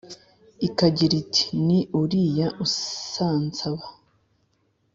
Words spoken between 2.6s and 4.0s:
usansaba’,